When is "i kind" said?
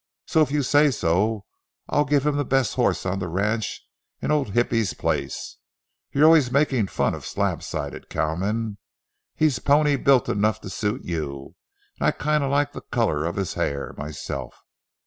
12.07-12.43